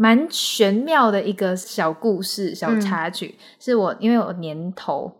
[0.00, 2.80] 蛮玄妙的一个小故事、小嗯。
[2.80, 5.12] 插曲，是我因为我年头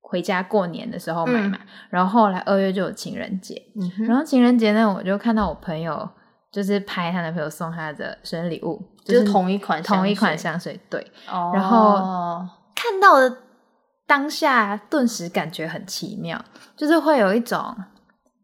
[0.00, 6.08] 回家过年的时候买嘛，嗯然后后来二月就有情人节，嗯然后情人节呢，我就看到我朋友
[6.50, 11.00] 就是拍她男朋友送她的生日礼物，就是同一款同一款香香水，对，
[11.30, 11.52] 哦。
[11.54, 13.36] 然后看到的
[14.08, 16.44] 当下，顿时感觉很奇妙，
[16.76, 17.76] 就是会有一种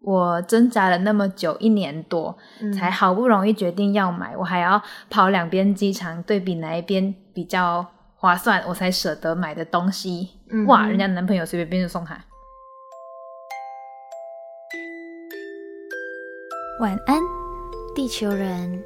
[0.00, 10.30] 我挣扎了那么久，一年多，嗯才好不容易决定要买，我还要跑两边机场对比哪一边比较划算，我才舍得买的东西。
[10.50, 12.14] 嗯哇，人家男朋友随便便就送他。
[16.80, 17.20] 晚安，
[17.94, 18.84] 地球人。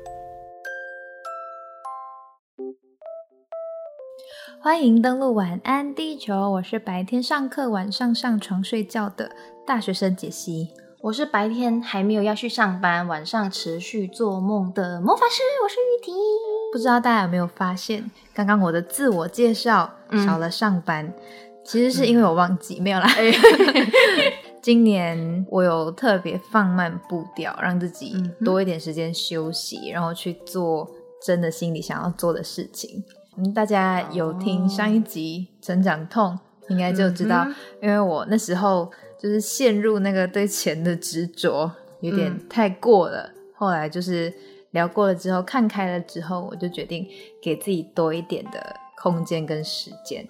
[4.62, 9.32] 欢迎登录晚安地球，我是白天上课，晚上上床睡觉的
[9.66, 10.68] 大学生解析。
[11.02, 16.14] 我是白天还没有要去上班，晚上持续做梦的魔法师，我是玉婷。
[16.70, 21.10] 不知道大家有没有发现，刚刚我的自我介绍嗯少了上班，
[21.64, 23.08] 其实是因为我忘记、没有啦。
[24.60, 30.86] 今年我有特别放慢步调，让自己多一点时间休息，然后去做
[31.24, 33.02] 真的心里想要做的事情。
[33.38, 36.38] 嗯，大家有听上一集《成长痛》，
[36.70, 43.30] 应该就知道，嗯因为我那时候就是陷入那个对钱的执着，有点嗯太过了。
[43.54, 44.32] 后来就是
[44.70, 47.06] 聊过了之后，看开了之后，我就决定
[47.42, 50.26] 给自己多一点的空间跟时间。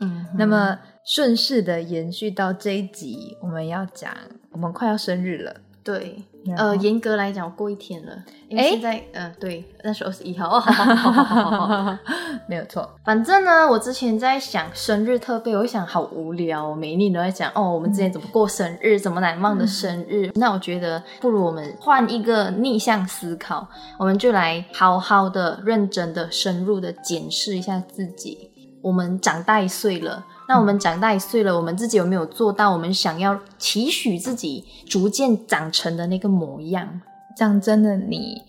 [0.00, 4.12] 嗯，那么顺势的延续到这一集，我们要讲
[4.50, 5.60] 我们快要生日了。
[5.84, 6.24] 对，
[6.56, 8.12] 呃，严格来讲过一天了，
[8.48, 10.60] 因为现在，嗯，对，那是二十一号，
[12.48, 12.88] 没有错。
[13.04, 20.32] 反正呢，我之前在想生日特别，我想好无聊，每一年都在讲哦，我们之前怎么过生日，怎么难忘的生日。
[20.34, 28.50] 那我觉得不如我们换一个逆向思考，我们就来好好的、认真的、深入的检视一下自己，
[28.82, 30.26] 我们长大一岁了。
[30.48, 37.00] 那我们长大一岁了，我们自己有没有做到我们想要期许自己逐渐长成的那个模样？
[37.36, 38.42] 讲真的，你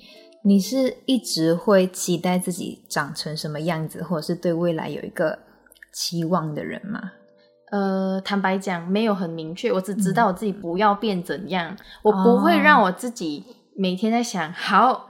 [0.44, 5.40] 你是一直会期待自己长成什么样子，或者是对未来有一个
[5.94, 7.00] 期望的人吗？
[7.72, 13.44] 呃，坦白讲，没有很明确，我只知道我自己不要变怎样，我不会让我自己
[13.76, 15.10] 每天在想，好，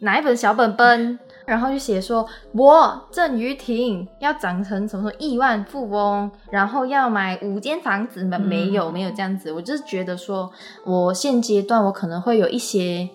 [0.00, 1.18] 拿一本小本本，
[1.48, 10.52] 然后就写说，我郑于婷要长成什么什么亿万富翁，然后要买五间房子，吗没有没有这样子，我就是觉得说，
[10.84, 13.08] 我现阶段我可能会有一些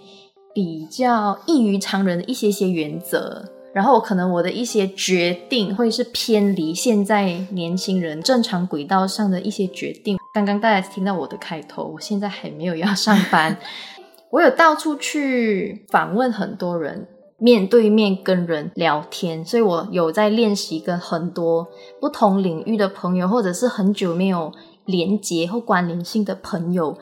[0.51, 10.17] 比较异于常人的一些些原则，然后我可能我的一些决定会是偏离现在年轻人正常轨道上的一些决定。
[10.33, 13.55] 刚刚大家听到我的开头，我现在还没有要上班，
[14.31, 17.07] 我有到处去访问很多人，
[17.37, 21.67] 面对面跟人聊天，所以我有在练习跟很多
[21.99, 24.51] 不同领域的朋友，或者是很久没有
[24.85, 26.97] 连接或关联性的朋友。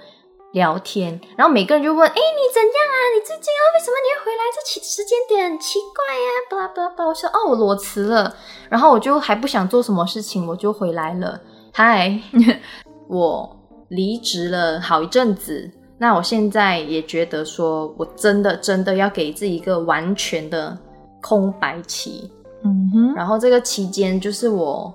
[0.53, 2.95] 聊天，然后每个人就问：“哎，你怎样啊？
[3.15, 4.43] 你最近啊，为什么你会回来？
[4.53, 8.35] 这期时间点很奇怪呀、巴拉巴拉巴拉。”我说：“哦，我裸辞了。”
[8.69, 11.39] 然后我就还不想做什么事情，我就回来了。
[11.71, 12.19] 嗨，
[13.07, 20.75] 我离职了好一阵子，那我现在也觉得说，我真的真的要给自己一个完全的
[21.21, 22.27] 空白期。
[22.63, 24.91] 嗯哼，然后这个期间就是我，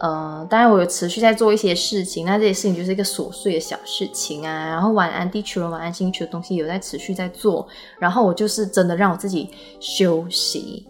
[0.00, 4.68] 呃，当然我有持续在做一些事情，那这些事情就是一个琐碎的小事情啊。
[4.68, 9.50] 然后晚安地球人、晚安星球的东西有在持续在做，然后我就是真的让我自己
[9.80, 10.86] 休息。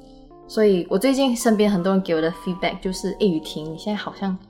[0.46, 4.47] 所以我最近身边很多人给我的 feedback 就是，哎，雨婷，你现在好像有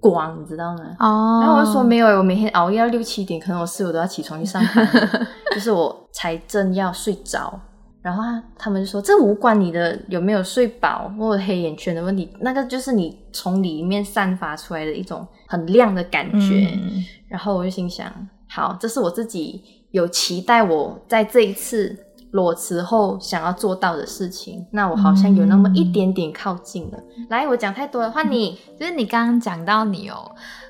[0.00, 0.96] 光，你知道吗？
[0.98, 4.88] 哦然后我就说没有，我每天熬夜到六七点，可能我室友都要起床去上班，
[5.54, 7.58] 就是我才正要睡着。
[8.02, 16.70] 然后他他们就说这无关你的有没有睡饱或者黑眼圈的问题，那个就是你从里面散发出来的一种很亮的感觉。
[16.72, 18.10] 嗯然后我就心想，
[18.48, 21.96] 好，这是我自己有期待我在这一次
[22.32, 24.66] 裸辞后想要做到的事情。
[24.70, 26.98] 那我好像有那么一点点靠近了。
[27.28, 28.58] 来，我讲太多了，换你。
[28.78, 30.14] 就是你刚刚讲到你有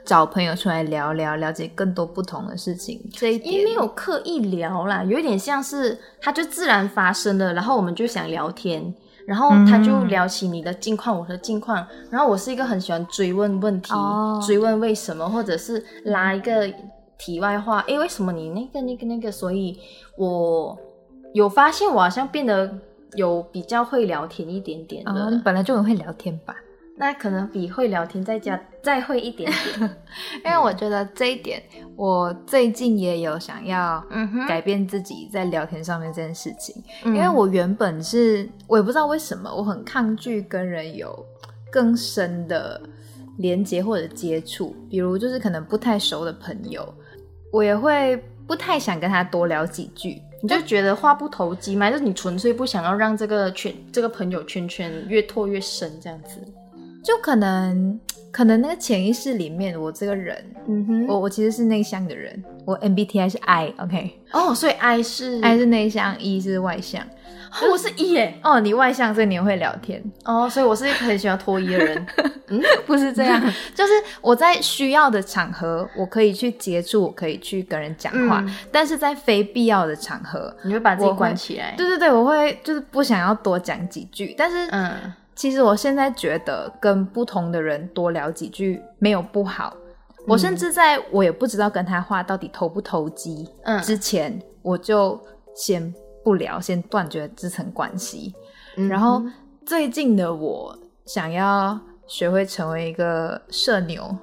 [0.05, 8.93] 找朋友出来聊聊，了解更多不同的事情，这一点也没有刻意聊啦，有一点像是它就自然发生了，然后我们就想聊天，
[9.27, 16.69] 然后他就聊起你的近况，我的近况，然后我是一个很喜欢追问问题、哦追问为什么，或者是拉一个
[17.19, 19.31] 题外话，诶，为什么你那个那个那个？
[19.31, 19.79] 所以
[20.17, 20.77] 我
[21.33, 22.73] 有发现我好像变得
[23.15, 25.13] 有比较会聊天一点点的。
[25.13, 26.55] 哦，你本来就很会聊天吧？
[26.97, 29.91] 那可能比会聊天再加再会一点点。
[30.45, 31.63] 因为我觉得这一点，
[31.97, 34.05] 我最近也有想要
[34.47, 36.77] 改变自己在聊天上面这件事情。
[37.07, 41.25] 因因为我原本是我也不知道为什么，我很抗拒跟人有
[41.73, 42.79] 更深的
[43.39, 46.87] 连接或者接触，比如就是可能不太熟的朋友，
[47.51, 50.21] 我也会不太想跟他多聊几句。
[50.43, 51.91] 你就觉得话不投机吗？
[51.91, 56.41] 就是你纯粹不想要让这个圈这个朋友圈圈越拓越深这样子。
[57.03, 57.99] 就可能
[58.31, 67.03] 可能那个潜意识里面，我这个人，嗯哼我我其实是内向的人，我 MBTI 是 I，OK，、哦，所以 I 是 I 是内向，E 是外向。
[67.53, 68.39] 哦我是一耶。
[68.45, 70.03] 哦，你外向，所以你会聊天。
[70.25, 72.07] 哦，所以我是一个很喜欢脱衣的人。
[72.87, 73.41] 不是这样，
[73.75, 81.75] 就是我在需要的场合，我可以去接触，我可以去跟人讲话，嗯但是在非必要的场合，你会把自己关起来。
[81.77, 84.35] 对对对，我会就是不想要多讲几句。
[84.37, 89.75] 但是，嗯其实我现在觉得跟不同的人多聊几句没有不好。
[90.27, 95.19] 我甚至在我也不知道跟他话到底投不投机嗯之前，我就
[95.55, 95.95] 先
[96.25, 98.35] 不聊，先断绝这层关系。
[98.77, 99.23] 嗯然后
[99.67, 104.17] 最近的我想要学会成为一个社牛，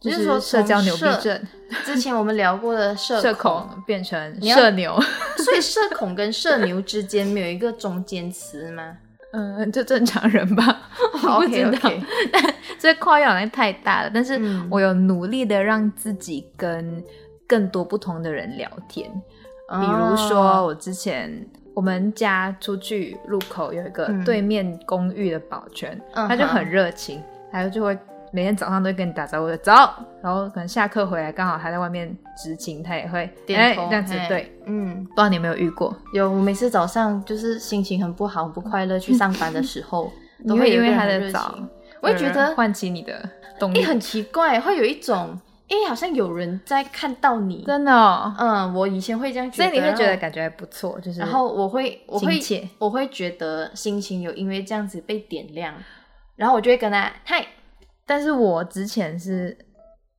[0.00, 1.42] 就是说社交牛逼症，
[1.84, 4.98] 之前我们聊过的社社恐，恐变成社牛，
[5.44, 8.96] 所以社恐跟社牛之间没有一个中间词吗？
[9.32, 10.90] 嗯，就正常人吧。
[11.24, 11.68] 我不知道。
[11.70, 12.02] OK，OK
[12.78, 14.66] 这跨越好像太大了，但是嗯。
[14.70, 17.02] 我有努力的让自己跟
[17.46, 19.10] 更多不同的人聊天，
[19.68, 21.46] 比如说我之前。
[21.74, 27.22] 我们家出去路口有一个嗯对面公寓的保全，嗯他就很热情，
[27.52, 27.96] 他就会
[28.32, 29.72] 每天早上都会跟你打招呼的走，
[30.20, 35.96] 然后可能下课回来刚好他在外面执勤，他也会点头哎这样子对，嗯，不知道你有没有遇过？
[36.12, 36.28] 有。
[36.28, 40.10] 我每次早上就是心情很不好、很不快乐去上班的时候，
[40.48, 41.54] 都会因为他的早
[42.02, 43.22] 我会觉得唤起你的
[43.56, 45.38] 动哎、力，很奇怪，会有一种
[45.68, 47.64] 哎、好像有人在看到你。
[47.66, 52.40] 真的、哦，嗯，我以前会这样觉得，所以你会觉得感觉还不错，就是然后我会，我会，
[52.78, 55.74] 我会觉得心情有因为这样子被点亮，
[56.36, 57.46] 然后我就会跟他嗨
[58.06, 59.56] 但是我之前是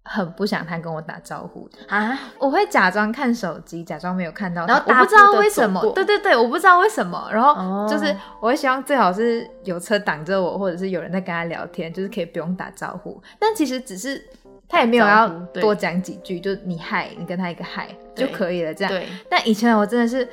[0.04, 5.82] 很不想他跟我打招呼的，啊，我会假装看手机，假装没有看到他，然后我不知道为什么。
[5.94, 7.88] 对对对，我不知道为什么，然后哦。
[7.90, 14.24] 就是我会希望最好是有车挡着我，或者是有人在跟他聊天，就是可以不用打招呼，但其实只是
[14.70, 18.94] 他也没有要多讲几句，就你嗨，你跟他一个嗨就可以了，这样。
[18.94, 20.26] 对，但以前我真的是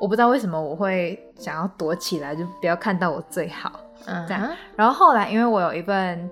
[0.00, 3.80] 我不知道为什么我会想要躲起来，就不要看到我最好。
[4.06, 6.28] 嗯，这样然后后来因为我有一份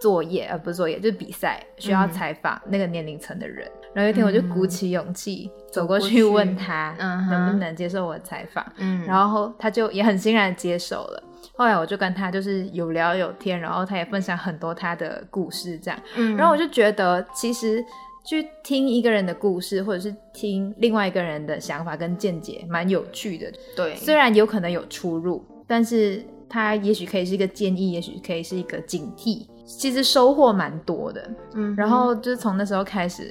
[0.00, 3.70] 作业，呃，不是作业，就是比赛，需要嗯采访那个年龄层的人。
[3.94, 11.22] 然后有一天我就鼓起勇气、走过去问他嗯能不能接受我的采访，嗯，然后他就也很欣然接受了。
[11.56, 16.00] 后来我就跟他就是有聊有天，然后他也分享很多他的故事，这样。
[16.16, 17.84] 嗯，然后我就觉得，其实
[18.24, 23.52] 去听一个人的故事，或者是听另外一个人的想法跟见解，蛮有趣的。
[23.74, 29.46] 对，虽然有可能有出入，但是他也许可以是一个建议，也许可以是一个警惕。
[29.66, 31.30] 其实收获蛮多的。
[31.54, 33.30] 嗯，然后就是从那时候开始，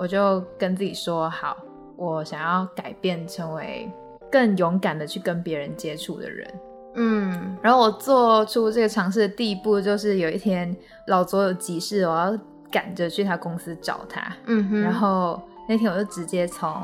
[0.00, 1.54] 我就跟自己说，好，
[1.94, 3.86] 我想要改变，成为
[4.32, 6.50] 更勇敢的去跟别人接触的人。
[6.94, 10.74] 嗯然后我做出这个尝试的第一步，就是有一天
[11.08, 12.38] 老左有急事，我要
[12.70, 14.34] 赶着去他公司找他。
[14.46, 15.38] 嗯哼，然后
[15.68, 16.74] 那天我就直接从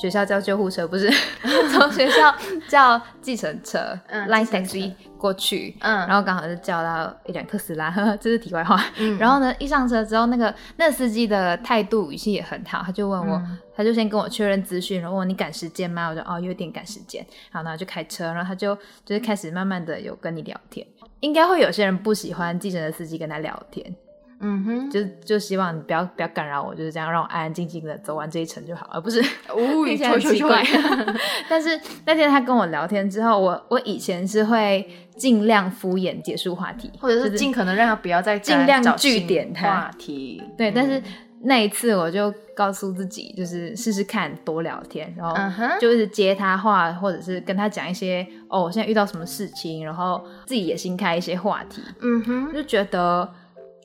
[0.00, 1.10] 学校叫救护车，不是？
[1.72, 2.34] 从学校
[2.68, 8.80] 叫计程车、嗯 line taxi 过去，嗯，然后刚好就叫到一辆特斯拉，呵呵， 这是题外话。
[8.98, 9.18] 嗯。
[9.18, 13.58] 然后呢，一上车之后，那个那个司机的态度语气也很好，他就问我，嗯。
[13.76, 16.08] 他就先跟我确认资讯，然后问我你赶时间吗？
[16.08, 18.74] 我就哦有点赶时间，好，然后就开车，然后他就
[19.04, 20.86] 就是开始慢慢的有跟你聊天。
[21.20, 23.94] 应该会有些人不喜欢计程车司机跟他聊天，
[24.40, 30.62] 嗯哼，就就希望你不要不要干扰我，就是这样让我安安静静的走完这一程就好，而不是 哦 听起来很奇怪。
[31.48, 41.04] 但是那天他跟我聊天之后，我我以前是会尽量敷衍结束话题，或者是尽可能让他不要再尽量找据点他话题，对，但是嗯。
[41.40, 45.36] 那一次我就告诉自己，就是试试看多聊天，然后
[45.80, 53.32] 就一直接他话，或者是跟他讲一些哦，我现在遇到什么事情，然后自己也新开一些话题，嗯哼，就觉得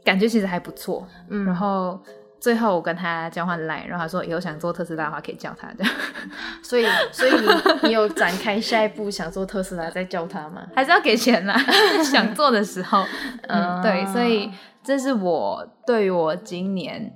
[0.03, 1.07] 感觉其实还不错。
[1.29, 1.99] 嗯然后
[2.39, 5.93] 最后我跟他交换 line，然后他说以后想做特斯拉的话可以叫他这样，
[6.61, 10.61] 所以所以你你有展开下一步想做特斯拉再叫他吗？
[10.75, 11.57] 还是要给钱啦，
[12.03, 13.05] 想做的时候，
[13.47, 14.51] 嗯，对，啊所以
[14.83, 17.15] 这是我对于我今年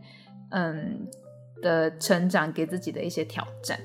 [0.51, 1.05] 嗯
[1.61, 3.77] 的成长给自己的一些挑战。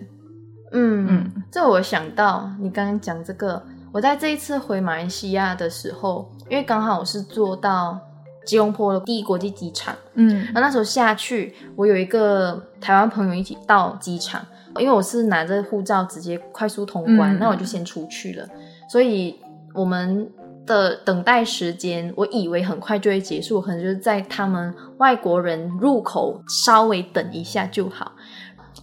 [0.74, 3.60] 嗯嗯这我想到你刚刚讲这个，
[3.92, 7.98] 我在这一次回马来西亚的时候，因为刚好我是做到
[8.44, 10.44] 吉隆坡的第一国际机场，嗯。
[10.46, 14.44] 然后那时候下去，我有一个台湾朋友一起到机场，
[14.78, 18.48] 因为我是拿着护照直接快速通关，嗯那我就先出去了，
[18.88, 19.38] 所以
[19.74, 20.30] 我们
[20.66, 28.12] 的等待时间，我以为很快就会结束，可能就是在他们外国人入口稍微等一下就好。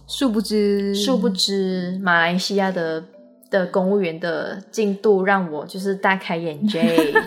[0.06, 3.02] 殊不知，殊不知，马来西亚的
[3.50, 6.82] 的公务员的进度让我就是大开眼界，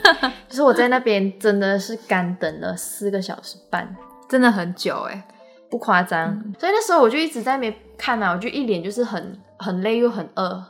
[0.48, 3.96] 就是我在那边真的是干等了四个小时半。
[4.30, 5.28] 真的很久哎、
[5.70, 6.42] 不夸张。
[6.58, 10.64] 所以那时候我就一直在那边看嘛，我就一脸就是很很累又很饿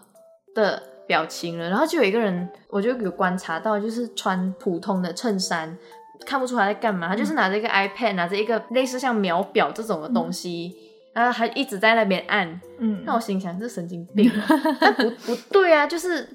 [0.54, 1.70] 的表情了。
[1.70, 5.78] 然后就有一个人，我就有观察到，就是穿普通的衬衫，
[6.26, 10.76] 看不出他在干嘛，他就是拿着一个 iPad，拿着一个类似像秒表这种的东西。
[11.14, 13.04] 然后还一直在那边按，嗯。
[13.06, 14.30] 那我心想这神经病。
[14.32, 14.46] 啊，
[14.80, 16.28] 但不不对啊，就是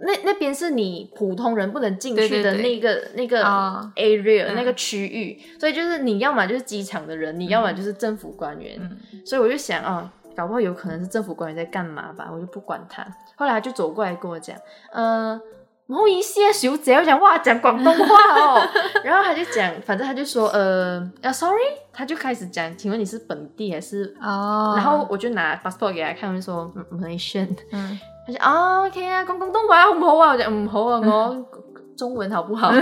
[0.00, 3.92] 那那边是你普通人不能进去的那个那个啊。
[3.96, 4.54] area、嗯。
[4.54, 8.98] 那个区域，所以就是你要么就是机场的人，你要么就是政府官员，嗯。
[9.24, 13.06] 所以我就想哦，搞不好有可能是政府官员在干嘛吧，我就不管他。
[13.36, 14.56] 后来他就走过来跟我讲，
[14.92, 15.40] 呃。
[15.88, 18.06] 唔好意思啊，小姐，我讲哇，讲广东话
[18.40, 18.68] 哦。
[19.04, 21.60] 然后他就讲，反正他就说，呃，啊，sorry，
[21.92, 30.32] 他就开始讲，请问你是本地还是哦，然后我就拿 passport 给他看，我就说嗯 Malaysian，嗯他就啊 OK 啊，讲广东话好唔好啊？
[30.32, 31.46] 我讲唔好啊，我
[31.96, 32.72] 中文好不好？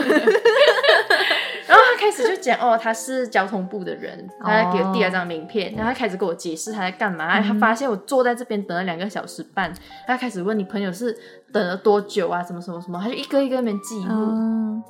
[2.02, 7.40] 然後他開始就讲哦，他是交通部的人，他给我递了张名片，然后他开始跟我解释他在干嘛。
[7.40, 9.72] 他发现我坐在这边等了两个小时半，
[10.06, 11.16] 他开始问你朋友是
[11.52, 12.42] 等了多久啊？
[12.42, 14.08] 什么什么什么，他就一个一个那邊記錄。
[14.10, 14.82] 嗯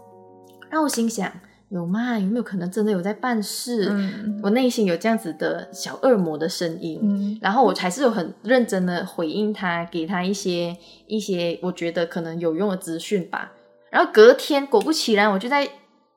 [0.70, 1.30] 然后我心想，
[1.68, 2.18] 有嗎？
[2.20, 3.88] 有没有可能真的有在办事？
[3.90, 6.98] 嗯我内心有这样子的小恶魔的声音。
[7.02, 10.74] 嗯然后我还是有很认真的回应他，给他一些
[11.06, 13.52] 一些我觉得可能有用的资讯吧。
[13.90, 15.68] 然后隔天果不其然，我就在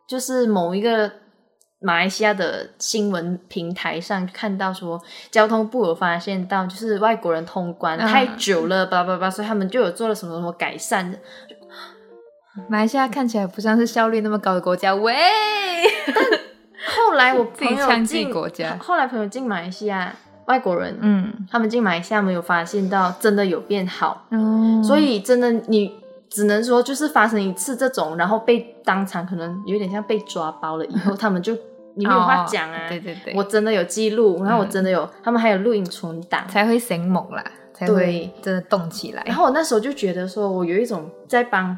[0.08, 1.12] 就是某一个
[1.80, 8.08] 马来西亚的新闻平台上看到说，交通部有发现到就是外国人通关嗯。
[8.08, 11.16] 太久了，巴拉巴拉巴拉，所以他们就有做了什么什么改善。
[12.70, 15.14] 马来西亚看起来不像是效率那么高的国家，喂，
[16.88, 18.78] 后来我朋友进 国家。
[18.78, 21.46] 后来朋友进马来西亚，外国人，嗯。
[21.52, 24.26] 他们进马来西亚没有发现到真的有变好。
[24.30, 24.82] 哦。
[24.82, 25.92] 所以真的你
[26.36, 31.56] 只能说就是发生一次这种，然后被当场可能有点像被抓包了以后，他们就
[31.96, 32.88] 你没有话讲啊。
[32.88, 36.46] 哦对对对，我真的有记录，然后我真的有，他们还有录音存档。
[36.50, 37.42] 才会醒猛啦，
[37.74, 39.24] 才会真的动起来。
[39.26, 41.78] 然后我那时候就觉得说，我有一种在帮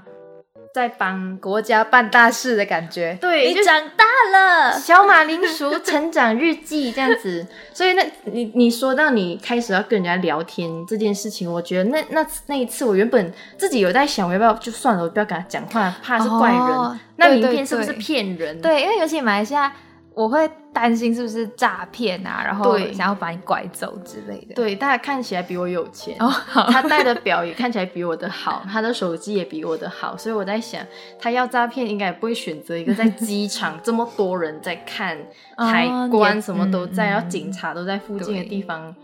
[0.77, 7.43] 在帮国家办大事的感觉，对你长大了，小马铃薯成长日记这样子，
[7.73, 16.59] 所以那你你说到你开始要跟人家聊天这件事情，我觉得那那那一次我原本自己有在想，我要不要就算了，我不要跟他讲话，怕是怪人。
[16.59, 18.61] 哦那名片是不是骗人？
[18.61, 19.73] 对，因为尤其马来西亚，
[20.17, 22.91] 我会担心是不是诈骗啊，然后对。
[22.91, 24.55] 想要把你拐走之类的。
[24.55, 30.81] 对，大家看起来比我有钱，哦，好 他戴的表也看起来比我的好，他的手机也比我的好，所以我在想，
[31.19, 35.15] 他要诈骗应该也不会选择一个在机场这么多人在看，
[35.57, 38.95] 哦海关什么都在，嗯然后警察都在附近的地方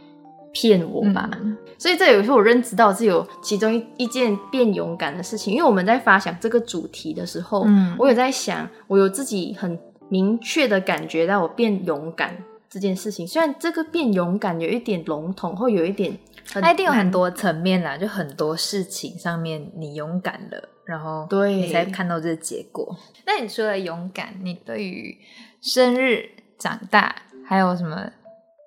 [0.51, 1.29] 骗我吧。
[1.33, 1.55] 嗯。
[1.77, 7.95] 所以这有时候我认知到是有其中一一件变勇敢的事情，因为我们在发想这个主题的时候，嗯。
[7.99, 9.77] 我有在想，我有自己很
[10.09, 12.37] 明确的感觉到我变勇敢
[12.69, 13.27] 这件事情。
[13.27, 16.17] 虽然这个变勇敢有一点笼统，或有一点
[16.47, 22.95] 它一定有很多层面啦，就很多事情上面你勇敢了，然后对你才看到这个结果。
[23.25, 25.17] 那你除了勇敢，你对于
[25.61, 28.11] 生日、长大还有什么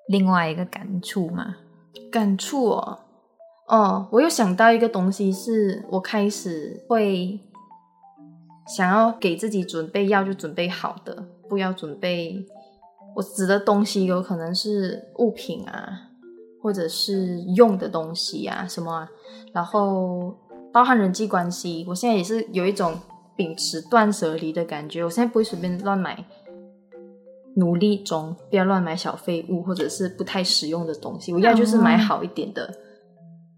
[0.09, 1.57] 另外一个感触吗？
[2.11, 3.01] 感触哦。
[3.69, 7.39] 哦，我又想到一个东西，是我开始会
[8.67, 12.45] 想要给自己准备要就准备好的，不要准备。
[13.15, 16.11] 我指的东西有可能是物品啊，
[16.63, 19.09] 或者是用的东西啊，什么啊，
[19.53, 20.37] 然后
[20.73, 21.85] 包含人际关系。
[21.89, 22.95] 我现在也是有一种
[23.35, 26.25] 秉持断舍离的感觉，我现在不会随便乱买。
[27.59, 31.33] 努力中，不要乱买小废物或者是不太实用的东西。
[31.33, 32.71] 我要就是买好一点的，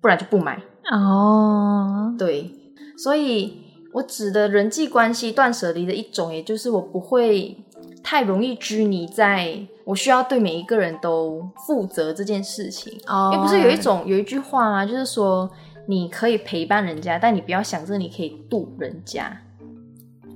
[0.00, 0.62] 不然就不买。
[0.92, 2.48] 哦，对，
[2.96, 3.60] 所以
[3.92, 7.56] 我指的人际关系断舍离的一种，也就是我不会
[8.02, 12.92] 太容易拘泥在我需要对每一个人都负责这件事情。
[13.06, 14.84] 哦也不是有一种有一句话吗？
[14.84, 15.50] 就是说
[15.86, 19.40] 你可以陪伴人家，但你不要想着你可以渡人家。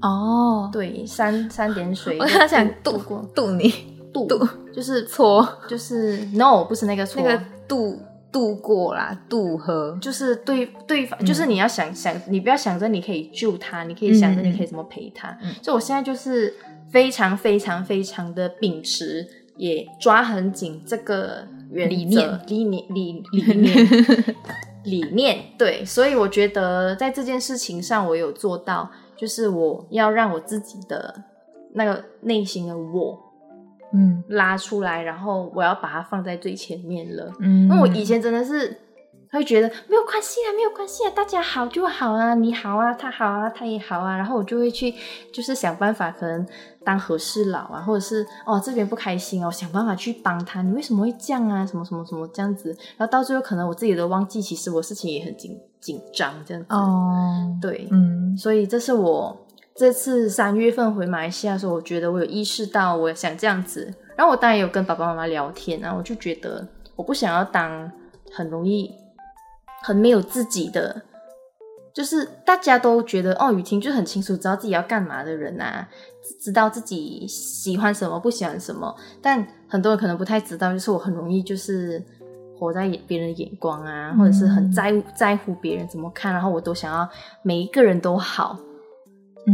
[0.00, 3.72] 哦，对，三三点水，我刚想渡渡过渡你
[4.12, 8.00] 渡渡就是错就是 no，不是那个错，那个渡
[8.32, 15.28] 度过啦，渡河，就是对对方，就是你要想想，你不要想着你可以救他，你可以想着你可以怎么陪他。
[15.42, 16.54] 嗯所以我现在就是
[16.90, 21.94] 非常非常非常的秉持，也抓很紧这个原则。
[21.94, 22.40] 理念。
[22.46, 24.36] 理念理理念。
[24.84, 25.38] 理念。
[25.58, 31.22] 对，所以我觉得在这件事情上，我有做到，就是我要让我自己的
[31.74, 33.31] 那个内心的我
[33.92, 34.22] 嗯。
[34.28, 37.30] 拉出来，然后我要把它放在最前面了。
[37.40, 38.78] 嗯，因为我以前真的是
[39.30, 44.94] 会觉得没有关系啊，没有关系啊，大家好就好啊，你好啊，他好啊，他也好啊，然后我就会去
[45.32, 46.46] 就是想办法，可能
[46.84, 58.36] 当和事佬啊，或者是哦这边不开心哦，想办法去帮他，你为什么会这样啊，什么什么什么这样子，然后到最后可能我自己都忘记，其实我事情也很紧紧张这样子，哦，对，嗯。
[58.38, 59.41] 所以这是我
[59.74, 63.92] 这次三月份回马来西亚的时候，我觉得我有意识到我想这样子。
[64.16, 67.90] 然后我当然有跟爸爸妈妈聊天啊，我就觉得我不想要当
[68.30, 68.90] 很容易
[69.82, 71.02] 很没有自己的，
[71.94, 75.88] 就是大家都觉得哦，雨婷就很清楚知道自己要干嘛的人啊，
[76.40, 82.02] 知道自己喜欢什么不喜欢什么，但很多人可能不太知道，就是我很容易就是。
[82.58, 87.08] 活在别人的眼光啊，或者是很在乎在乎别人怎么看，然后我都想要
[87.42, 88.56] 每一个人都好，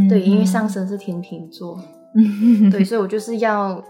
[0.09, 1.79] 对，因为上升是天秤座，
[2.15, 3.83] 嗯对，所以我就是要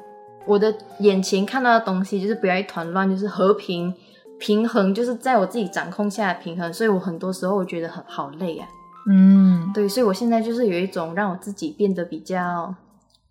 [0.46, 3.94] 我的眼前看到的东西，就是不要一团乱，就是和平
[4.40, 6.74] 平衡，就是在我自己掌控下的平衡。
[6.74, 8.68] 所以我很多时候我觉得很好累啊，
[9.10, 12.74] 嗯对，所以我现在就是有一种让我自己变得比较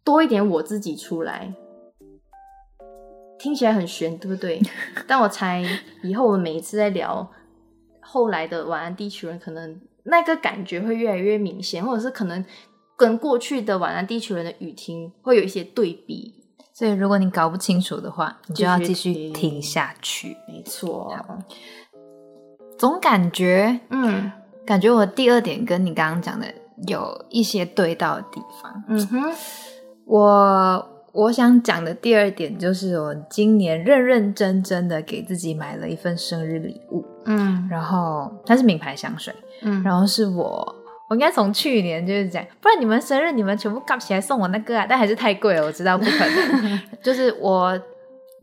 [0.05, 1.55] 多一点我自己出来。
[3.39, 4.61] 听起来很玄，对不对？
[5.07, 5.65] 但我猜
[6.03, 7.31] 以后我们每一次在聊
[8.01, 12.45] 后来的晚安地球人，可能那个感觉会越来越明显，或者是可能
[12.97, 16.35] 跟过去的晚安地球人的语听会有一些对比。
[16.73, 20.37] 所以如果你搞不清楚的话，你就要继继续听下去。
[20.47, 21.13] 没错，
[22.79, 24.31] 总感觉，嗯
[24.65, 26.47] 感觉我第二点跟你刚刚讲的
[26.87, 28.85] 有一些对到的地方。
[28.89, 29.35] 嗯哼，
[30.05, 40.75] 我我想讲的第二点就是，我今年认认真真的给自己买了一份生日礼物，嗯然后它是名牌香水，嗯，然后是我。
[41.09, 46.79] 我应该从去年就是讲，不然你们生日你们全部搞起来送我那个啊，但还是太贵了，我知道不可能。
[47.03, 47.81] 就是我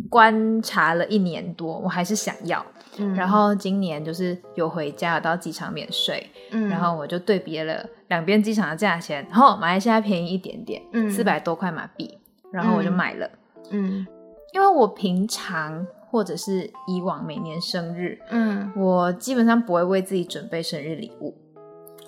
[0.10, 2.66] 观察了一年多，我还是想要。
[2.98, 12.18] 嗯然后今年就是有回家，有到机场免税，嗯然后我就对比了两边机场的价钱，然后马来西亚便宜一点点，嗯四百多块马币，
[12.56, 13.30] 然后我就买了。
[13.72, 14.08] 嗯。
[14.54, 21.36] 因为我平常或者是以往每年生日，嗯我基本上不会为自己准备生日礼物，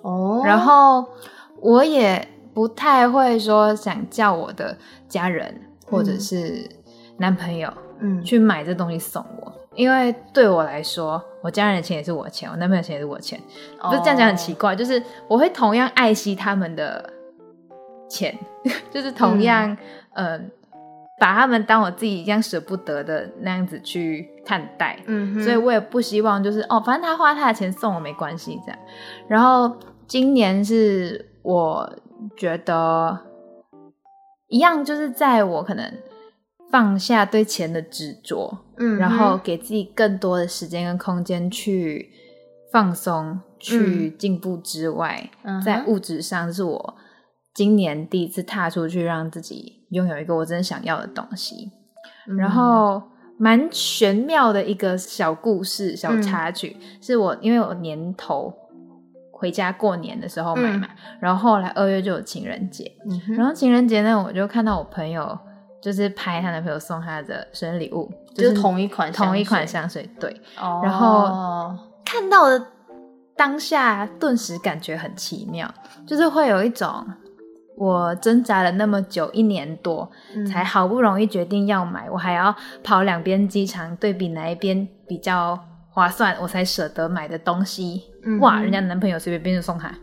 [0.02, 1.06] 哦，然后
[1.60, 4.78] 我也不太会说想叫我的
[5.10, 6.70] 家人或者是
[7.18, 8.24] 男朋友嗯。
[8.24, 13.38] 去买这东西送我，因为对我来说，我家人的钱也是我的钱，我男朋友的钱也是我的钱，
[13.82, 17.12] 不是这样讲很奇怪，就是我会同样爱惜他们的
[18.08, 18.34] 钱，
[18.90, 19.76] 就是同样
[20.17, 20.41] 嗯、呃
[21.19, 28.80] 把他们当我自己一样舍不得的那样子去看待，嗯，所以我也不希望就是哦，反正他花他的钱送我没关系这样。
[29.27, 29.75] 然后
[30.06, 31.91] 今年是我
[32.36, 33.17] 觉得
[34.47, 35.91] 一样，就是在我可能
[36.69, 42.12] 放下对钱的执着，嗯，然后给自己更多的时间跟空间去
[42.71, 46.97] 放松、去进步之外，嗯在物质上是我
[47.58, 51.72] 今年第一次踏出去，让自己拥有一个我真的想要的东西。
[52.30, 52.38] 嗯。
[52.38, 53.02] 然后
[53.39, 56.22] 蛮玄妙的一个小故事、小嗯。
[56.22, 58.54] 插曲，是我因为我年头
[59.32, 65.36] 回家过年的时候买嘛，嗯然后后来二月就有情人节，嗯，然后情人节呢，我就看到我朋友
[65.82, 70.30] 就是拍她男朋友送她的生日礼物，就是同一款同一款香香水，对，
[70.62, 70.82] 哦。
[70.84, 72.63] 然后看到的
[73.36, 75.67] 当下，顿时感觉很奇妙，
[76.06, 77.04] 就是会有一种
[77.78, 80.46] 我挣扎了那么久，一年多，嗯。
[80.46, 85.58] 才好不容易决定要买，我还要跑两边机场对比哪一边比较
[85.92, 88.04] 划算，我才舍得买的东西。
[88.24, 89.94] 嗯哇，人家男朋友随便便就送他，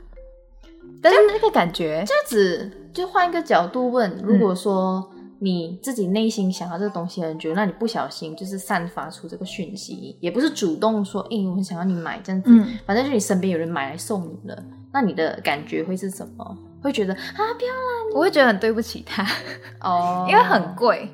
[1.03, 5.11] 但是那个感觉，这样子就换一个角度问，如果说
[5.41, 12.79] 你自己内心想要这个东西很久，那你不小心就是散发出这个讯息，也不是主动说，哎、我很想要你买这样子，嗯。
[12.87, 16.57] 反正就你身边有人买来送你了，那你的感觉会是什么？
[16.85, 17.75] 会觉得啊，不要
[18.15, 19.27] 我会觉得很对不起他，
[19.81, 21.09] 哦， 因为很贵。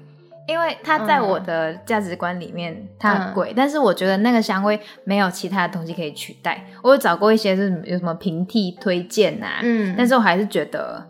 [0.47, 6.67] 因为它在嗯我的价值观里面，它很贵，但是我觉得那个香味没有其他的东西可以取代。
[6.83, 11.07] 我有找过一些是有什么平替推荐啊，嗯，但是我还是觉得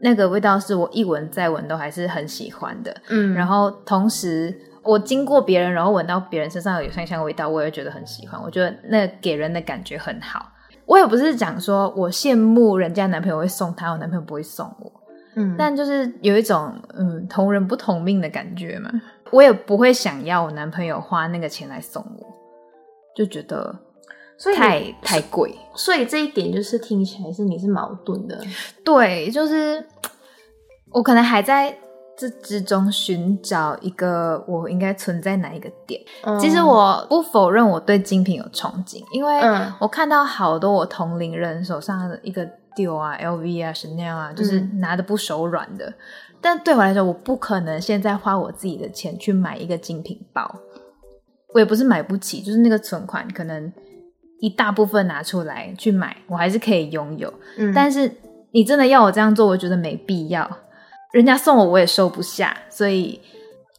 [0.00, 2.96] 那个味道是我一闻再闻都还是很喜欢的。
[3.10, 8.40] 嗯，然后同时，我经过别人，然后闻到别人身上有香香味道，我也觉得很喜欢。
[8.42, 10.50] 我觉得那给人的感觉很好。
[10.88, 14.90] 我也不是讲说我羡慕人家男朋友会送她，我男朋友不会送我，
[15.36, 18.90] 嗯，但就是有一种嗯同人不同命的感觉嘛。
[19.30, 22.26] 我也不会想要我男朋友花那个钱来送我，
[23.14, 23.78] 就觉得
[24.38, 25.54] 所以太太贵。
[25.74, 28.40] 所以这一点就是听起来是你是矛盾的。
[28.82, 29.84] 对，就是
[30.90, 31.76] 我可能还在
[32.18, 36.00] 这之中寻找一个我应该存在哪一个点。
[36.40, 45.94] 其实我不否认我对精品有憧憬，因为嗯我看到好多我同龄人手上的一个 Dior 啊、LV 啊、Chanel 啊，就是嗯拿的不手软的。
[46.40, 50.52] 但对我来说，我不可能现在花我自己的钱去买一个精品包。
[51.54, 53.72] 我也不是买不起，就是那个存款可能
[54.40, 57.32] 一大部分拿出来去买，我还是可以拥有。
[57.58, 58.10] 嗯但是
[58.50, 60.48] 你真的要我这样做，我觉得没必要。
[61.12, 63.20] 人家送我，我也收不下，所以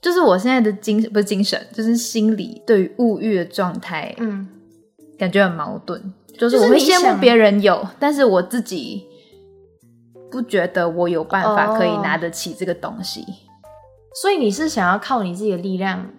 [0.01, 4.47] 就是我现在的精不是精神，就是心理对于物欲的状态，嗯，
[5.17, 6.13] 感觉很矛盾。
[6.37, 9.05] 就是我会羡慕别人有，但是我自己
[10.31, 13.25] 不觉得我有办法可以哦拿得起这个东西。
[14.21, 16.09] 所以你是想要靠你自己的力量，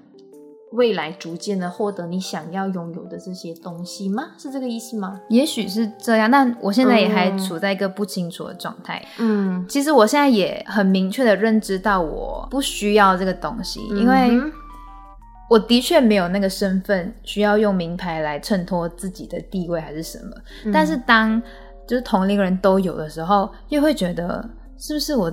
[0.72, 4.28] 未来逐渐的获得你想要拥有的这些东西吗？
[4.38, 5.20] 是这个意思吗？
[5.28, 9.04] 也许是这样，但我现在也还嗯处在一个不清楚的状态。
[9.18, 14.30] 嗯，其实我现在也很明确的认知到，我不需要这个东西，因为
[15.48, 20.30] 我的确没有那个身份，需要用名牌来衬托自己的地位还是什么。
[20.64, 21.42] 嗯但是当
[21.88, 25.28] 就是同龄人都有的时候，又会觉得是不是我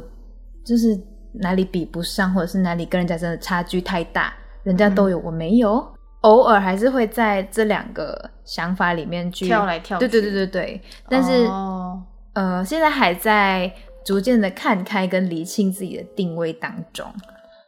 [0.66, 1.00] 就是
[1.34, 4.34] 哪里比不上，或者是哪里跟人家真的差距太大，
[4.68, 5.82] 人家都有、我没有。
[6.22, 10.82] 偶尔还是会在这两个想法里面去跳来跳去对对对对对。
[11.08, 12.04] 但是、哦
[12.34, 13.72] 呃，现在还在
[14.04, 17.06] 逐渐的看开跟厘清自己的定位当中。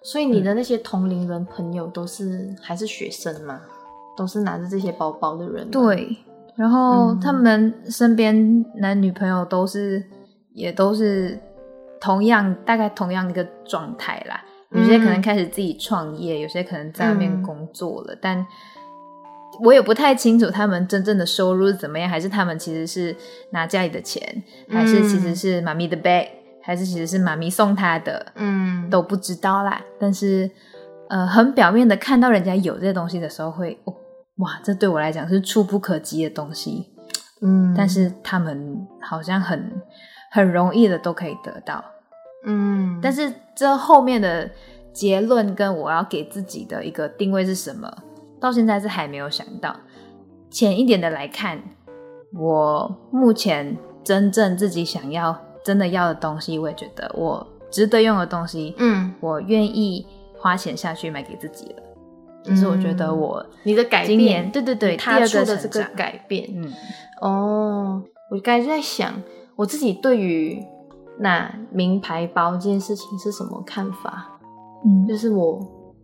[0.03, 3.61] 所以你的那些同龄人朋友都是还是学生吗？
[4.17, 5.71] 都是拿着这些包包的人？
[5.71, 6.17] 对，
[6.57, 10.03] 然后嗯他们身边男女朋友都是
[10.53, 11.39] 也都是
[12.01, 14.43] 同样大概同样一个状态啦。
[14.71, 18.45] 有些可能嗯开始自己创业，有些可能在外面嗯工作了，但
[19.61, 23.15] 我也不太清楚他们真正的收入是怎么样，还是他们其实是
[23.51, 26.27] 拿家里的钱，还是其实嗯是妈咪的 bag，
[26.61, 29.81] 还是其实是妈咪送他的，嗯，都不知道啦。
[29.99, 30.49] 但是，
[31.09, 33.93] 呃，很表面的看到人家有这些东西的时候会，哦，
[34.37, 36.85] 哇，这对我来讲是触不可及的东西。
[37.41, 39.81] 嗯，但是他们好像很
[40.31, 41.83] 很容易的都可以得到。
[42.45, 44.49] 嗯，但是这后面的
[44.93, 47.91] 结论跟我要给自己的一个定位是什么，
[48.39, 49.75] 到现在是还没有想到。
[50.49, 51.61] 浅一点的来看，
[52.33, 61.83] 我目前真正自己想要、真的要的东西，我也觉得我值得用的东西，嗯，我愿意花钱下去买给自己了。
[62.41, 66.73] 就是我觉得我你的改变，对对对，你踏第二的这个改变，嗯
[67.21, 69.21] 哦，我刚才在想，
[69.57, 70.63] 我自己对于
[71.19, 74.39] 那名牌包这件事情是什么看法？
[74.85, 75.59] 嗯，就是我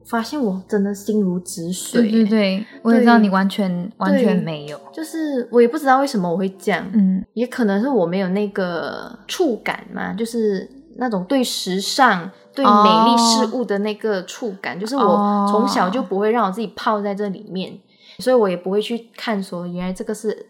[0.06, 4.80] 发现我真的心如止水，对对对，我也知道你完全完全没有。
[4.93, 7.25] 就是我也不知道为什么我会这样，嗯。
[7.34, 15.47] 也可能是我没有那个触感嘛，就是那种对时尚、对哦美丽事物的那个触感，就是我哦。
[15.49, 17.80] 从小就不会让我自己泡在这里面，
[18.19, 20.47] 所以我也不会去看说原来这个是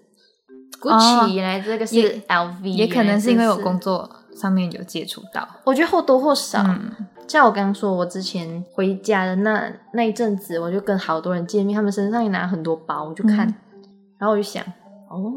[0.81, 1.27] Gucci，、哦。
[1.27, 1.95] 原来这个是
[2.27, 5.47] LV，也可能是因为我工，作上面有接触到。
[5.63, 6.61] 我觉得或多或少。
[6.63, 6.91] 嗯
[7.27, 13.55] 像我刚刚说，我之前回家的那那一阵子，我就跟好多人见面，他们身上也拿很多包，我就看，嗯
[14.19, 14.63] 然后我就想，
[15.09, 15.33] 哦，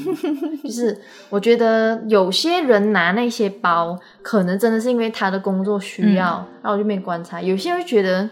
[0.62, 1.00] 就是
[1.30, 7.40] 我觉得有些人拿那些包，可能真的是因为他的工作需要，嗯然后我就没观察。
[7.40, 8.28] 有些人会觉得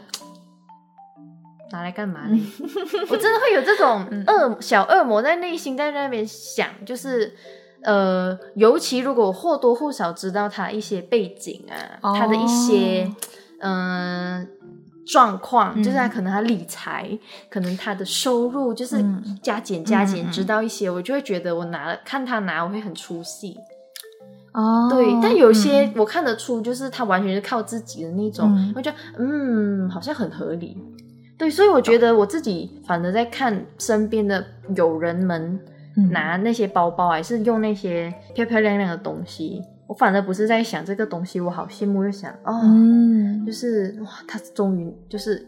[1.73, 2.39] 拿来干嘛呢？
[3.09, 7.35] 我真的会有这种嗯恶小恶魔在内心在那边想，就是。
[7.83, 13.11] 呃，尤其如果我或多或少知道他一些背景啊，哦他的一些
[13.61, 14.47] 嗯、呃
[15.07, 17.19] 状况，嗯就是他可能他理财，
[17.51, 23.57] 可能他的收入就是嗯加减加减，知道一些，我就会觉得我拿了看他拿，我会很出戏。
[24.53, 30.77] 哦对，但有些我看得出，就是他完全是靠自己的那种，嗯我觉得嗯，好像很合理。
[31.39, 34.45] 对，所以我觉得我自己反而在看身边的
[34.77, 35.61] 友人们嗯
[36.11, 45.47] 拿那些包包，还是用那些漂漂亮亮的东西，我反而不是在想这个东西，我好羡慕，就想哦，嗯，就是哇，他终于就是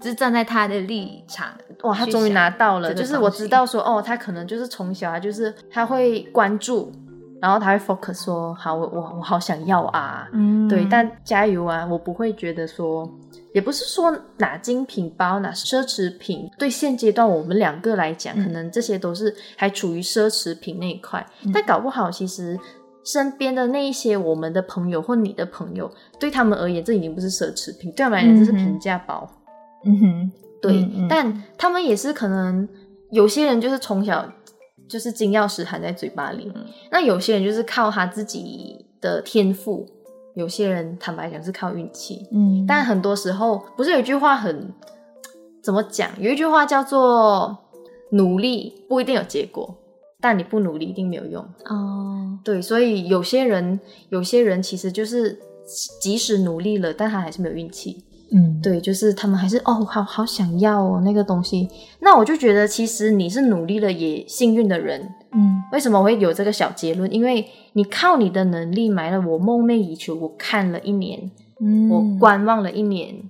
[0.00, 1.48] 只是站在他的立场，
[1.82, 6.92] 哇，他终于拿到了，就是我知道说哦，他可能就是从小啊就是他会关注。
[7.42, 10.66] 然后他会 focus 说，好，我我我好想要啊，嗯。
[10.66, 13.06] 对，但加油啊，我不会觉得说，
[13.54, 22.58] 也不是说哪精品包、哪奢侈品，对现阶段我们两个来讲，可能这些都是还处于奢侈品那一块，但搞不好其实。
[23.06, 29.30] 身边的那一些我们的朋友或你的朋友，对他们而言，这已经不是奢侈品，对他们来讲，这是平价包。
[29.84, 32.66] 嗯哼，对，嗯嗯但他们也是可能
[33.10, 34.26] 有些人就是从小
[34.88, 36.50] 就是金钥匙含在嘴巴里，
[36.90, 39.86] 那有些人就是靠他自己的天赋，
[40.34, 42.26] 有些人坦白讲是靠运气。
[42.32, 44.72] 嗯，但很多时候，不是有一句话很
[45.62, 46.10] 怎么讲？
[46.18, 47.56] 有一句话叫做
[48.12, 49.74] “努力不一定有结果，
[50.20, 51.42] 但你不努力一定没有用”。
[51.66, 55.38] 哦，对，所以有些人，有些人其实就是
[56.00, 58.04] 即使努力了，但他还是没有运气。
[58.32, 61.68] 嗯，对，就是他们还是哦，好好想要哦那个东西。
[62.00, 65.14] 那我就觉得，其实你是努力了也幸运的人。
[65.32, 67.12] 嗯为什么我会有这个小结论？
[67.12, 73.22] 因为你靠你的能力买了我梦寐以求，我看了一年，嗯，我观望了一年，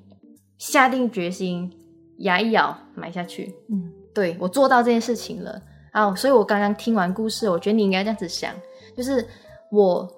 [0.58, 1.72] 下定决心，
[2.18, 3.54] 牙一咬买下去。
[3.70, 6.14] 嗯对我做到这件事情了啊！
[6.14, 8.54] 所以我刚刚听完故事，我觉得你应该这样子想，
[8.96, 9.26] 就是
[9.72, 10.08] 我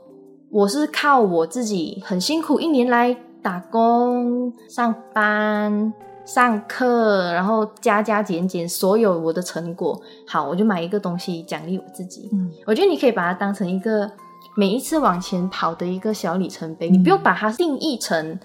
[0.51, 5.93] 我是靠我自己很辛苦一年来打工、上班、
[6.25, 12.29] 上课，然后加加减减所有我的成果，好，我就买一个东西奖励我自己。
[12.33, 14.11] 嗯我觉得你可以把它当成一个
[14.57, 18.37] 每一次往前跑的一个小里程碑，你不用把它定义成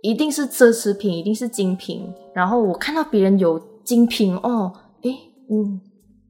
[0.00, 2.10] 一定是奢侈品，一定是精品。
[2.32, 5.18] 然后我看到别人有精品哦，诶，
[5.50, 5.78] 嗯，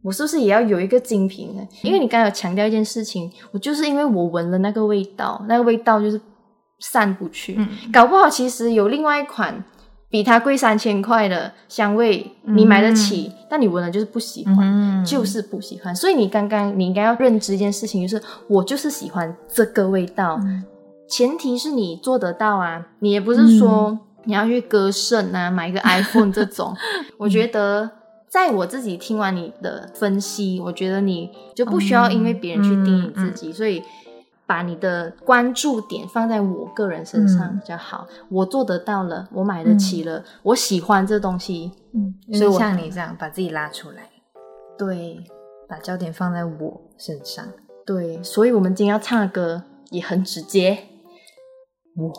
[0.03, 1.65] 我是不是也要有一个精品呢？
[1.85, 6.21] 因为你刚才有强调一件事情，我就是因为我闻了那个味道，那个味道就是
[6.79, 9.65] 散不去，嗯搞不好其实有另外一款。
[10.09, 14.59] 比它贵三千块的香味，你买得起，但你闻了就是不喜欢。
[14.61, 15.95] 嗯就是不喜欢。
[15.95, 20.65] 所以你刚刚你应该要认知一件事情，就是我就是喜欢这个味道，嗯
[21.09, 26.75] 前提是你做得到啊，你也不是说你要去割肾啊，买一个 iPhone 这种。
[27.19, 27.91] 我觉得。
[28.29, 33.83] 在我自己听完你的分析，我觉得你就不需要因为别人去定义自己，所以
[34.47, 38.07] 把你的关注点放在我个人身上嗯比较好。
[38.29, 44.11] 我做得到了，我买得起了，我喜欢这东西，嗯，所以我像你这样把自己拉出来，
[44.79, 45.25] 对，
[45.69, 47.45] 把焦点放在我身上。
[47.85, 50.79] 对，所以我们今天要唱的歌也很直接。
[51.97, 52.13] 我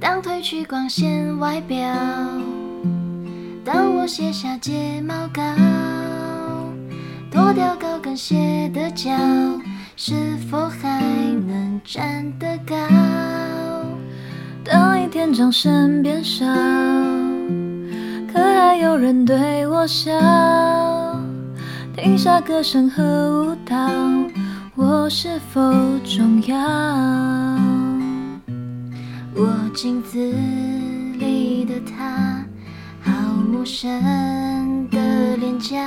[0.00, 1.78] 当褪去光鲜外表，
[3.64, 5.42] 当我卸下睫毛膏，
[7.30, 9.10] 脱掉高跟鞋的脚，
[9.96, 10.14] 是
[10.50, 11.00] 否还
[11.46, 12.74] 能站得高？
[14.64, 16.44] 当一天掌声变少，
[18.32, 20.10] 可还有人对我笑？
[21.94, 23.76] 停下歌声和舞蹈，
[24.74, 25.60] 我是否
[26.04, 26.56] 重要？
[29.36, 32.44] 我镜子里的他，
[33.02, 33.12] 好
[33.50, 33.88] 陌生
[34.90, 35.78] 的脸颊。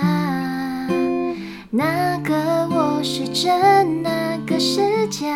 [1.76, 2.36] 那个
[2.70, 5.28] 我是真，那个是假。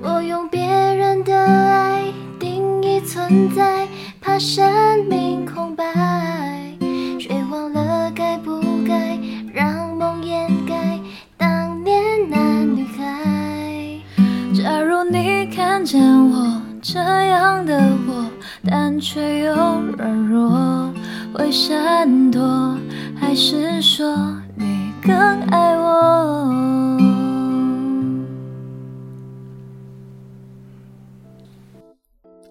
[0.00, 2.04] 我用别人的爱
[2.38, 3.88] 定义存在，
[4.20, 5.84] 怕生命空白，
[7.18, 9.18] 却忘了该不该
[9.52, 11.00] 让梦掩盖
[11.36, 14.00] 当年那女孩。
[14.54, 18.24] 假如你看见我这样的我，
[18.64, 19.52] 但却又
[19.98, 20.88] 软弱，
[21.34, 22.40] 会闪躲，
[23.30, 26.98] 还是说你更爱我？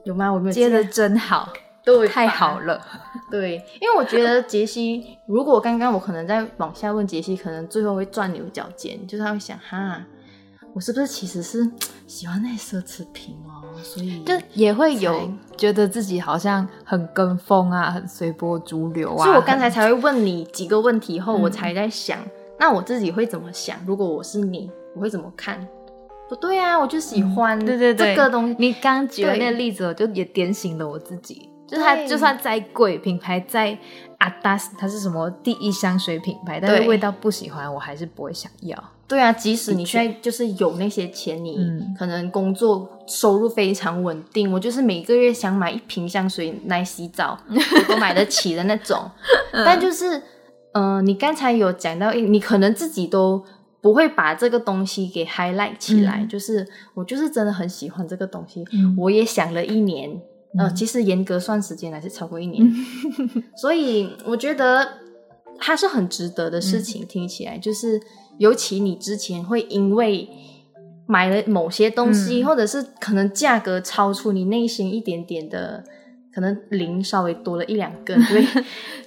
[0.05, 0.31] 有吗？
[0.31, 1.51] 我没有接的的真好，
[1.83, 2.81] 对太好了。
[3.29, 10.05] 对，因为我觉得杰西，如果刚刚我可能在往下问杰西，可能最后会钻牛角尖，就是他会想哈，
[10.73, 11.69] 我是不是其实是
[12.07, 19.23] 喜欢那些奢侈品哦，所以就也会有觉得自己好像很跟风啊，很随波逐流啊。
[19.23, 22.19] 所以我刚才才会问你几个问题后，嗯我才在想，
[22.59, 23.77] 那我自己会怎么想？
[23.85, 25.67] 如果我是你，我会怎么看？
[26.27, 28.55] 不对啊，我就喜欢、嗯对对对这个东西。
[28.59, 31.49] 你刚举的那个例子，我就也点醒了我自己。
[31.69, 33.77] 就是它就算再贵，品牌再
[34.17, 38.81] 阿达斯，它是什么第一香水品牌，但是味道不喜欢，我还是不会想要。
[39.07, 41.95] 对啊，即使你现在就是有那些钱，你嗯。
[41.97, 49.09] 可能工作收入非常稳定，我就是每个月想买一瓶香水来洗澡， 我都买得起的那种。
[49.51, 50.21] 但就是，
[50.73, 53.43] 呃，你刚才有讲到，你可能自己都
[53.81, 56.27] 不会把这个东西给 highlight 起来，嗯。
[56.27, 58.95] 就是我就是真的很喜欢这个东西，嗯。
[58.95, 60.21] 我也想了一年，
[60.57, 60.75] 呃，嗯。
[60.75, 62.65] 其实严格算时间还是超过一年，
[63.55, 64.87] 所以我觉得
[65.59, 67.05] 它是很值得的事情。
[67.05, 68.01] 听起来就是，
[68.37, 70.27] 尤其你之前会因为
[71.05, 72.45] 买了某些东西，嗯。
[72.45, 75.83] 或者是可能价格超出你内心一点点的，
[76.33, 78.45] 可能零稍微多了一两根， 对，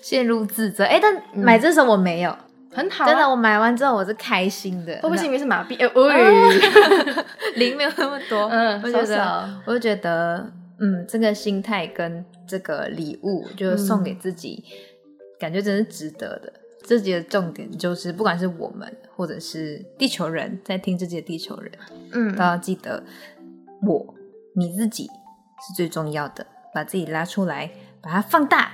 [0.01, 0.85] 陷入自责。
[0.85, 2.37] 哎，但买这时候我没有，
[2.73, 5.77] 很好、啊，真的，我买完之后我是开心的，会不会是因为是马币？
[5.77, 6.59] 哎、喂，
[7.57, 14.65] 零没有那么多，嗯我觉得少少，我就觉得，嗯，这个心态跟这个礼物，就送给自己，
[15.39, 16.53] 感觉真是值得的。
[16.85, 21.73] 这集的重点就是，不管是我们或者是地球人在听这集的地球人，
[22.11, 23.01] 嗯都要记得
[23.87, 24.15] 我
[24.57, 28.73] 你自己是最重要的，把自己拉出来，把它放大，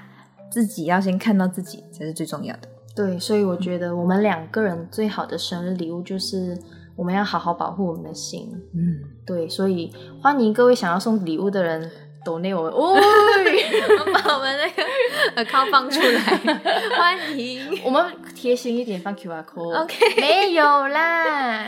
[0.50, 2.68] 自己要先看到自己才是最重要的。
[2.96, 6.58] 对，所以我觉得我们两个人最好的生日礼物就是
[6.96, 8.50] 我们要好好保护我们的心。
[8.74, 11.90] 嗯，对，所以欢迎各位想要送礼物的人
[12.24, 12.72] 抖内我们。
[12.72, 12.96] 哦，
[14.24, 16.20] 把我们那个 account 放出来，
[16.98, 17.80] 欢迎。
[17.84, 19.82] 我们贴心一点放 QR code。
[19.82, 21.66] OK 没有啦。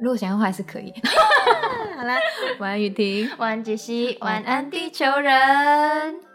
[0.00, 0.92] 如果想要的话还是可以。
[1.98, 2.18] 好啦，
[2.58, 6.29] 晚安雨婷，晚安，杰西，晚安地球人。